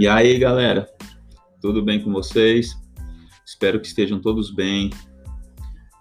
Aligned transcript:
E 0.00 0.08
aí, 0.08 0.38
galera, 0.38 0.88
tudo 1.60 1.84
bem 1.84 2.02
com 2.02 2.10
vocês? 2.10 2.74
Espero 3.44 3.78
que 3.78 3.86
estejam 3.86 4.18
todos 4.18 4.50
bem. 4.50 4.88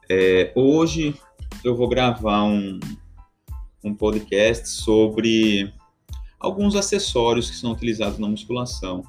É, 0.10 0.54
hoje 0.56 1.14
eu 1.66 1.76
vou 1.76 1.90
gravar 1.90 2.46
um, 2.46 2.80
um 3.84 3.94
podcast 3.94 4.70
sobre 4.70 5.74
alguns 6.40 6.78
acessórios 6.78 7.50
que 7.50 7.58
são 7.58 7.74
utilizados 7.74 8.20
na 8.20 8.30
musculação, 8.30 9.04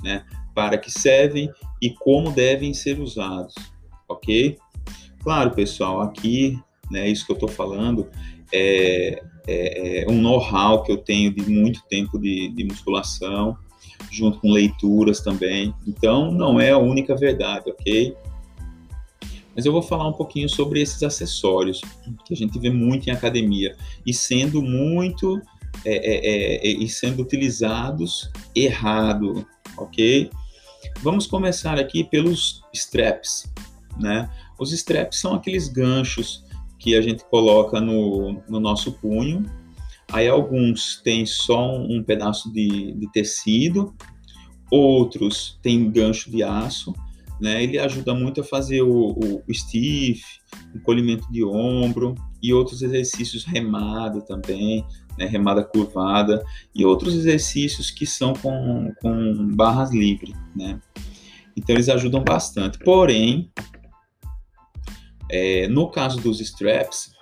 né? 0.00 0.24
Para 0.54 0.78
que 0.78 0.92
servem 0.92 1.50
e 1.82 1.92
como 1.94 2.30
devem 2.30 2.72
ser 2.72 3.00
usados, 3.00 3.54
ok? 4.08 4.56
Claro, 5.24 5.50
pessoal, 5.50 6.02
aqui, 6.02 6.56
né, 6.88 7.08
isso 7.08 7.26
que 7.26 7.32
eu 7.32 7.34
estou 7.34 7.48
falando 7.48 8.08
é, 8.52 9.24
é, 9.48 10.04
é 10.04 10.06
um 10.08 10.22
know-how 10.22 10.84
que 10.84 10.92
eu 10.92 10.98
tenho 10.98 11.34
de 11.34 11.50
muito 11.50 11.82
tempo 11.88 12.16
de, 12.16 12.48
de 12.50 12.62
musculação, 12.62 13.58
junto 14.10 14.38
com 14.40 14.50
leituras 14.50 15.20
também. 15.20 15.74
Então, 15.86 16.30
não 16.30 16.60
é 16.60 16.70
a 16.70 16.78
única 16.78 17.14
verdade, 17.14 17.70
ok? 17.70 18.16
Mas 19.54 19.66
eu 19.66 19.72
vou 19.72 19.82
falar 19.82 20.08
um 20.08 20.12
pouquinho 20.12 20.48
sobre 20.48 20.80
esses 20.80 21.02
acessórios 21.02 21.80
que 22.24 22.32
a 22.32 22.36
gente 22.36 22.58
vê 22.58 22.70
muito 22.70 23.08
em 23.08 23.12
academia 23.12 23.76
e 24.06 24.14
sendo 24.14 24.62
muito 24.62 25.40
é, 25.84 25.94
é, 25.94 26.66
é, 26.66 26.68
e 26.68 26.88
sendo 26.88 27.22
utilizados 27.22 28.30
errado, 28.54 29.46
ok? 29.76 30.30
Vamos 31.02 31.26
começar 31.26 31.78
aqui 31.78 32.04
pelos 32.04 32.62
straps, 32.72 33.50
né? 33.98 34.30
Os 34.58 34.72
straps 34.72 35.18
são 35.20 35.34
aqueles 35.34 35.68
ganchos 35.68 36.44
que 36.78 36.94
a 36.96 37.02
gente 37.02 37.24
coloca 37.24 37.80
no, 37.80 38.42
no 38.48 38.60
nosso 38.60 38.92
punho. 38.92 39.44
Aí 40.12 40.28
alguns 40.28 41.00
têm 41.02 41.24
só 41.24 41.76
um 41.76 42.02
pedaço 42.02 42.52
de, 42.52 42.92
de 42.92 43.10
tecido, 43.12 43.94
outros 44.70 45.58
têm 45.62 45.90
gancho 45.90 46.30
de 46.30 46.42
aço, 46.42 46.92
né? 47.40 47.62
Ele 47.62 47.78
ajuda 47.78 48.14
muito 48.14 48.40
a 48.40 48.44
fazer 48.44 48.82
o, 48.82 49.10
o, 49.10 49.42
o 49.48 49.54
stiff, 49.54 50.22
encolhimento 50.74 51.30
de 51.32 51.44
ombro 51.44 52.14
e 52.42 52.52
outros 52.52 52.82
exercícios 52.82 53.44
remado 53.44 54.22
também, 54.22 54.84
né? 55.18 55.26
remada 55.26 55.64
curvada 55.64 56.44
e 56.74 56.84
outros 56.84 57.14
exercícios 57.14 57.90
que 57.90 58.04
são 58.04 58.34
com, 58.34 58.92
com 59.00 59.48
barras 59.54 59.92
livres, 59.92 60.34
né? 60.54 60.80
Então 61.56 61.74
eles 61.74 61.88
ajudam 61.88 62.22
bastante. 62.22 62.78
Porém, 62.78 63.50
é, 65.30 65.68
no 65.68 65.90
caso 65.90 66.20
dos 66.20 66.40
straps, 66.40 67.12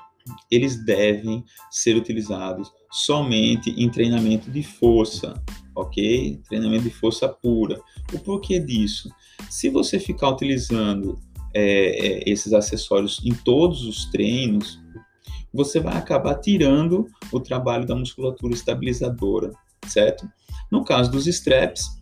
eles 0.51 0.84
devem 0.84 1.45
ser 1.71 1.97
utilizados 1.97 2.71
somente 2.91 3.71
em 3.71 3.89
treinamento 3.91 4.51
de 4.51 4.62
força, 4.62 5.35
ok? 5.75 6.41
Treinamento 6.48 6.85
de 6.85 6.91
força 6.91 7.29
pura. 7.29 7.81
O 8.12 8.19
porquê 8.19 8.59
disso? 8.59 9.11
Se 9.51 9.69
você 9.69 9.98
ficar 9.98 10.31
utilizando 10.31 11.19
é, 11.55 11.62
é, 11.62 12.31
esses 12.31 12.53
acessórios 12.53 13.20
em 13.25 13.35
todos 13.35 13.85
os 13.85 14.07
treinos, 14.07 14.79
você 15.53 15.81
vai 15.81 15.97
acabar 15.97 16.35
tirando 16.37 17.07
o 17.33 17.41
trabalho 17.41 17.87
da 17.87 17.95
musculatura 17.95 18.55
estabilizadora, 18.55 19.53
certo? 19.87 20.29
No 20.70 20.85
caso 20.85 21.11
dos 21.11 21.27
straps, 21.27 21.98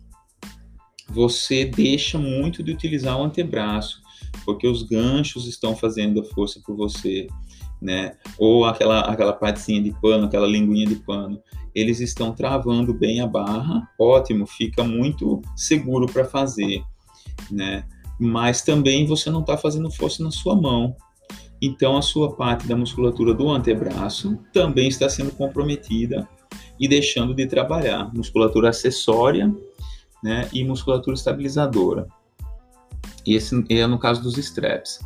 você 1.09 1.65
deixa 1.65 2.17
muito 2.17 2.61
de 2.61 2.71
utilizar 2.71 3.17
o 3.17 3.23
antebraço, 3.23 4.01
porque 4.43 4.67
os 4.67 4.83
ganchos 4.83 5.47
estão 5.47 5.75
fazendo 5.75 6.19
a 6.19 6.23
força 6.23 6.61
por 6.65 6.75
você, 6.75 7.27
né? 7.81 8.13
Ou 8.37 8.65
aquela, 8.65 9.01
aquela 9.01 9.33
partezinha 9.33 9.81
de 9.81 9.91
pano, 10.01 10.25
aquela 10.25 10.47
linguinha 10.47 10.87
de 10.87 10.95
pano, 10.95 11.41
eles 11.73 11.99
estão 11.99 12.33
travando 12.33 12.93
bem 12.93 13.21
a 13.21 13.27
barra, 13.27 13.87
ótimo, 13.99 14.47
fica 14.47 14.83
muito 14.83 15.41
seguro 15.55 16.07
para 16.07 16.25
fazer, 16.25 16.81
né? 17.51 17.85
Mas 18.19 18.63
também 18.63 19.05
você 19.05 19.29
não 19.29 19.41
está 19.41 19.57
fazendo 19.57 19.91
força 19.91 20.23
na 20.23 20.31
sua 20.31 20.55
mão, 20.55 20.95
então 21.61 21.97
a 21.97 22.01
sua 22.01 22.35
parte 22.35 22.67
da 22.67 22.75
musculatura 22.75 23.33
do 23.33 23.49
antebraço 23.49 24.37
também 24.51 24.87
está 24.87 25.07
sendo 25.09 25.31
comprometida 25.31 26.27
e 26.79 26.87
deixando 26.87 27.33
de 27.33 27.45
trabalhar. 27.45 28.11
Musculatura 28.13 28.69
acessória 28.69 29.53
né, 30.23 30.47
e 30.53 30.63
musculatura 30.63 31.15
estabilizadora. 31.15 32.07
Esse 33.25 33.63
é 33.69 33.85
no 33.85 33.99
caso 33.99 34.21
dos 34.21 34.37
straps. 34.37 34.99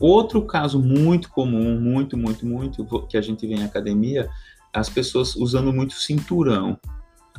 Outro 0.00 0.42
caso 0.42 0.80
muito 0.80 1.30
comum, 1.30 1.80
muito, 1.80 2.16
muito, 2.16 2.46
muito, 2.46 2.84
que 3.08 3.16
a 3.16 3.20
gente 3.20 3.46
vê 3.46 3.54
em 3.54 3.64
academia, 3.64 4.28
as 4.72 4.88
pessoas 4.88 5.34
usando 5.34 5.72
muito 5.72 5.94
cinturão. 5.94 6.78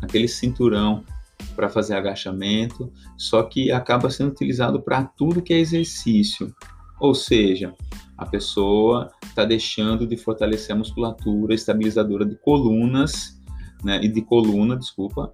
Aquele 0.02 0.28
cinturão 0.28 1.04
para 1.56 1.70
fazer 1.70 1.96
agachamento, 1.96 2.92
só 3.18 3.44
que 3.44 3.72
acaba 3.72 4.10
sendo 4.10 4.32
utilizado 4.32 4.82
para 4.82 5.04
tudo 5.04 5.42
que 5.42 5.54
é 5.54 5.60
exercício. 5.60 6.54
Ou 7.00 7.16
seja, 7.16 7.74
a 8.18 8.26
pessoa 8.26 9.10
está 9.24 9.46
deixando 9.46 10.06
de 10.06 10.18
fortalecer 10.18 10.76
a 10.76 10.78
musculatura 10.78 11.54
estabilizadora 11.54 12.26
de 12.26 12.36
colunas, 12.36 13.40
né, 13.84 14.00
e 14.04 14.10
de 14.10 14.22
coluna, 14.22 14.76
desculpa, 14.76 15.34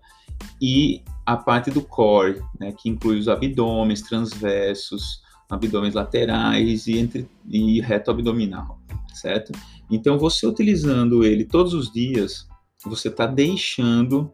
e 0.62 1.04
a 1.26 1.36
parte 1.36 1.72
do 1.72 1.82
core, 1.82 2.42
né, 2.60 2.72
que 2.72 2.90
inclui 2.90 3.18
os 3.18 3.28
abdômenes 3.28 4.04
transversos, 4.04 5.24
abdômenes 5.56 5.96
laterais 5.96 6.88
e, 6.88 6.98
entre, 6.98 7.30
e 7.50 7.82
reto 7.82 8.12
abdominal, 8.12 8.80
certo? 9.14 9.52
Então, 9.90 10.18
você 10.18 10.46
utilizando 10.46 11.24
ele 11.24 11.46
todos 11.46 11.74
os 11.74 11.92
dias, 11.92 12.48
você 12.86 13.08
está 13.08 13.26
deixando 13.26 14.32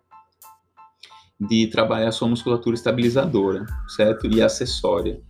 de 1.40 1.68
trabalhar 1.68 2.10
a 2.10 2.12
sua 2.12 2.28
musculatura 2.28 2.76
estabilizadora, 2.76 3.66
certo? 3.88 4.28
E 4.28 4.42
acessória. 4.42 5.22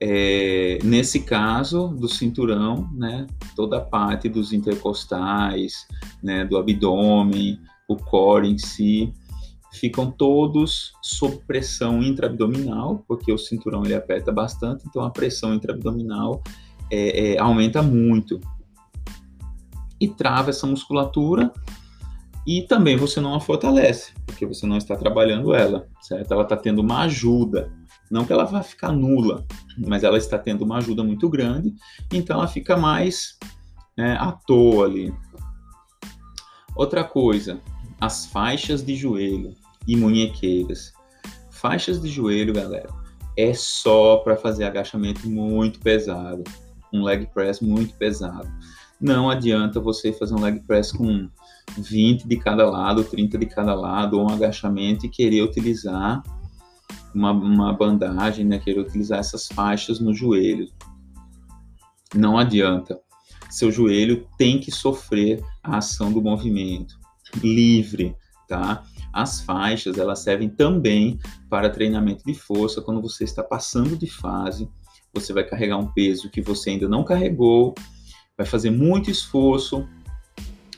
É, 0.00 0.78
nesse 0.84 1.20
caso 1.20 1.88
do 1.88 2.08
cinturão, 2.08 2.88
né, 2.94 3.26
toda 3.56 3.78
a 3.78 3.80
parte 3.80 4.28
dos 4.28 4.52
intercostais, 4.52 5.86
né, 6.22 6.44
do 6.44 6.56
abdômen, 6.56 7.58
o 7.88 7.96
core 7.96 8.48
em 8.48 8.58
si, 8.58 9.12
ficam 9.78 10.10
todos 10.10 10.92
sob 11.02 11.38
pressão 11.46 12.02
intraabdominal, 12.02 13.04
porque 13.06 13.32
o 13.32 13.38
cinturão 13.38 13.84
ele 13.84 13.94
aperta 13.94 14.32
bastante, 14.32 14.84
então 14.86 15.02
a 15.02 15.10
pressão 15.10 15.54
intraabdominal 15.54 16.42
é, 16.90 17.34
é, 17.34 17.38
aumenta 17.38 17.82
muito 17.82 18.40
e 20.00 20.08
trava 20.08 20.50
essa 20.50 20.66
musculatura 20.66 21.52
e 22.46 22.62
também 22.62 22.96
você 22.96 23.20
não 23.20 23.34
a 23.34 23.40
fortalece, 23.40 24.12
porque 24.24 24.46
você 24.46 24.66
não 24.66 24.78
está 24.78 24.96
trabalhando 24.96 25.54
ela, 25.54 25.86
certo? 26.00 26.32
Ela 26.32 26.42
está 26.42 26.56
tendo 26.56 26.80
uma 26.80 27.02
ajuda, 27.02 27.70
não 28.10 28.24
que 28.24 28.32
ela 28.32 28.44
vá 28.44 28.62
ficar 28.62 28.90
nula, 28.90 29.44
mas 29.76 30.02
ela 30.02 30.16
está 30.16 30.38
tendo 30.38 30.64
uma 30.64 30.78
ajuda 30.78 31.04
muito 31.04 31.28
grande, 31.28 31.74
então 32.12 32.38
ela 32.38 32.48
fica 32.48 32.76
mais 32.76 33.38
né, 33.96 34.16
à 34.18 34.32
toa 34.32 34.86
ali. 34.86 35.12
Outra 36.74 37.04
coisa, 37.04 37.60
as 38.00 38.26
faixas 38.26 38.82
de 38.82 38.94
joelho 38.94 39.54
e 39.88 39.96
munhequeiras. 39.96 40.92
Faixas 41.50 42.00
de 42.00 42.08
joelho, 42.08 42.52
galera, 42.52 42.88
é 43.36 43.54
só 43.54 44.18
para 44.18 44.36
fazer 44.36 44.64
agachamento 44.64 45.28
muito 45.28 45.80
pesado, 45.80 46.44
um 46.92 47.02
leg 47.02 47.26
press 47.32 47.60
muito 47.60 47.94
pesado. 47.94 48.48
Não 49.00 49.30
adianta 49.30 49.80
você 49.80 50.12
fazer 50.12 50.34
um 50.34 50.40
leg 50.40 50.60
press 50.66 50.92
com 50.92 51.28
20 51.78 52.28
de 52.28 52.36
cada 52.36 52.68
lado, 52.68 53.02
30 53.02 53.38
de 53.38 53.46
cada 53.46 53.74
lado, 53.74 54.18
ou 54.18 54.28
um 54.28 54.32
agachamento 54.32 55.06
e 55.06 55.08
querer 55.08 55.42
utilizar 55.42 56.22
uma, 57.14 57.32
uma 57.32 57.72
bandagem, 57.72 58.44
né, 58.44 58.58
querer 58.58 58.80
utilizar 58.80 59.18
essas 59.18 59.46
faixas 59.46 60.00
no 60.00 60.14
joelho. 60.14 60.68
Não 62.14 62.38
adianta. 62.38 62.98
Seu 63.50 63.70
joelho 63.70 64.26
tem 64.36 64.58
que 64.58 64.70
sofrer 64.70 65.42
a 65.62 65.78
ação 65.78 66.12
do 66.12 66.20
movimento 66.20 66.98
livre, 67.42 68.16
tá? 68.48 68.82
As 69.12 69.40
faixas, 69.40 69.98
elas 69.98 70.20
servem 70.20 70.48
também 70.48 71.18
para 71.48 71.70
treinamento 71.70 72.24
de 72.24 72.34
força 72.34 72.82
quando 72.82 73.00
você 73.00 73.24
está 73.24 73.42
passando 73.42 73.96
de 73.96 74.06
fase, 74.06 74.68
você 75.12 75.32
vai 75.32 75.44
carregar 75.44 75.78
um 75.78 75.90
peso 75.92 76.30
que 76.30 76.40
você 76.40 76.70
ainda 76.70 76.88
não 76.88 77.04
carregou, 77.04 77.74
vai 78.36 78.46
fazer 78.46 78.70
muito 78.70 79.10
esforço, 79.10 79.88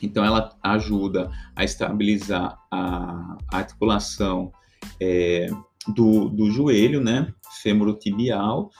então 0.01 0.25
ela 0.25 0.57
ajuda 0.63 1.29
a 1.55 1.63
estabilizar 1.63 2.57
a, 2.71 3.37
articulação 3.51 4.51
é, 4.99 5.47
do, 5.89 6.29
do 6.29 6.49
joelho, 6.49 7.01
né, 7.01 7.31
femorotibial, 7.61 8.71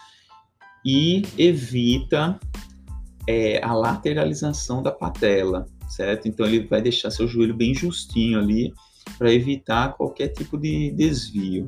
e 0.83 1.21
evita 1.37 2.39
é, 3.27 3.63
a 3.63 3.73
lateralização 3.73 4.81
da 4.81 4.91
patela, 4.91 5.67
certo? 5.87 6.27
Então 6.27 6.45
ele 6.45 6.65
vai 6.65 6.81
deixar 6.81 7.11
seu 7.11 7.27
joelho 7.27 7.53
bem 7.53 7.73
justinho 7.75 8.39
ali 8.39 8.73
para 9.17 9.33
evitar 9.33 9.93
qualquer 9.93 10.29
tipo 10.29 10.57
de 10.57 10.91
desvio. 10.91 11.65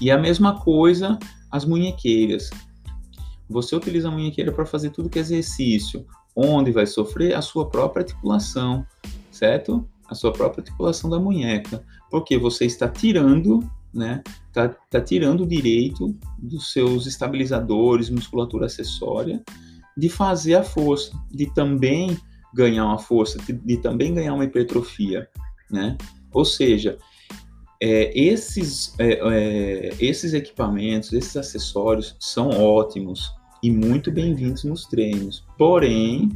E 0.00 0.10
a 0.10 0.18
mesma 0.18 0.60
coisa 0.60 1.18
as 1.50 1.64
munhequeiras. 1.64 2.50
Você 3.48 3.76
utiliza 3.76 4.08
a 4.08 4.10
munhequeira 4.10 4.50
para 4.50 4.66
fazer 4.66 4.90
tudo 4.90 5.08
que 5.08 5.18
é 5.18 5.22
exercício, 5.22 6.04
onde 6.34 6.72
vai 6.72 6.86
sofrer 6.86 7.34
a 7.34 7.42
sua 7.42 7.68
própria 7.68 8.02
articulação, 8.02 8.84
certo? 9.30 9.88
a 10.08 10.14
sua 10.14 10.32
própria 10.32 10.62
articulação 10.62 11.08
da 11.08 11.18
munheca, 11.18 11.84
porque 12.10 12.36
você 12.36 12.64
está 12.66 12.88
tirando, 12.88 13.60
né? 13.92 14.22
Está 14.48 14.68
tá 14.68 15.00
tirando 15.00 15.42
o 15.42 15.46
direito 15.46 16.16
dos 16.38 16.72
seus 16.72 17.06
estabilizadores, 17.06 18.10
musculatura 18.10 18.66
acessória, 18.66 19.42
de 19.96 20.08
fazer 20.08 20.54
a 20.54 20.62
força, 20.62 21.12
de 21.30 21.52
também 21.52 22.16
ganhar 22.52 22.84
uma 22.84 22.98
força, 22.98 23.38
de 23.38 23.76
também 23.78 24.14
ganhar 24.14 24.34
uma 24.34 24.44
hipertrofia, 24.44 25.28
né? 25.70 25.96
Ou 26.32 26.44
seja, 26.44 26.98
é, 27.80 28.12
esses, 28.18 28.94
é, 28.98 29.12
é, 29.12 29.96
esses 30.00 30.32
equipamentos, 30.32 31.12
esses 31.12 31.36
acessórios 31.36 32.16
são 32.18 32.48
ótimos 32.48 33.32
e 33.62 33.70
muito 33.70 34.10
bem-vindos 34.10 34.64
nos 34.64 34.86
treinos. 34.86 35.44
Porém, 35.58 36.30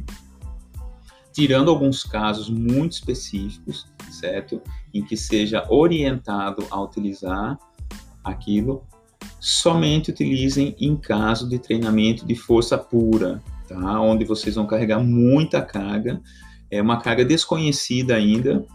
tirando 1.33 1.69
alguns 1.69 2.03
casos 2.03 2.49
muito 2.49 2.93
específicos, 2.93 3.87
certo? 4.11 4.61
Em 4.93 5.03
que 5.03 5.15
seja 5.15 5.65
orientado 5.69 6.65
a 6.69 6.81
utilizar 6.81 7.57
aquilo, 8.23 8.83
somente 9.39 10.11
utilizem 10.11 10.75
em 10.79 10.95
caso 10.95 11.47
de 11.47 11.59
treinamento 11.59 12.25
de 12.25 12.35
força 12.35 12.77
pura, 12.77 13.41
tá? 13.67 14.01
Onde 14.01 14.25
vocês 14.25 14.55
vão 14.55 14.67
carregar 14.67 14.99
muita 14.99 15.61
carga, 15.61 16.21
é 16.69 16.81
uma 16.81 17.01
carga 17.01 17.23
desconhecida 17.23 18.15
ainda, 18.15 18.65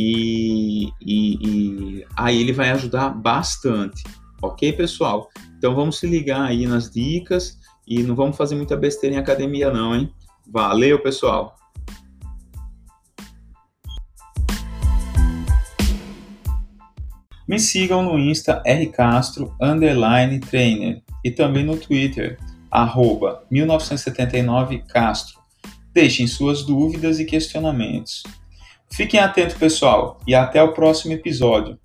e, 0.00 0.92
e, 1.04 1.98
e 2.00 2.06
aí 2.16 2.40
ele 2.40 2.52
vai 2.52 2.70
ajudar 2.70 3.10
bastante, 3.10 4.04
ok, 4.40 4.72
pessoal? 4.72 5.28
Então 5.58 5.74
vamos 5.74 5.98
se 5.98 6.06
ligar 6.06 6.42
aí 6.42 6.68
nas 6.68 6.88
dicas 6.88 7.58
e 7.84 8.04
não 8.04 8.14
vamos 8.14 8.36
fazer 8.36 8.54
muita 8.54 8.76
besteira 8.76 9.16
em 9.16 9.18
academia 9.18 9.72
não, 9.72 9.96
hein? 9.96 10.08
Valeu, 10.46 11.02
pessoal! 11.02 11.56
Me 17.48 17.58
sigam 17.58 18.02
no 18.02 18.16
Insta 18.20 18.62
rcastro 18.64 19.52
underline 19.60 20.38
trainer 20.38 21.02
e 21.24 21.30
também 21.32 21.64
no 21.64 21.76
Twitter 21.76 22.38
arroba 22.70 23.42
1979castro. 23.50 25.38
Deixem 25.92 26.28
suas 26.28 26.62
dúvidas 26.62 27.18
e 27.18 27.24
questionamentos. 27.24 28.22
Fiquem 28.90 29.20
atentos, 29.20 29.56
pessoal, 29.56 30.20
e 30.26 30.34
até 30.34 30.62
o 30.62 30.72
próximo 30.72 31.12
episódio. 31.12 31.78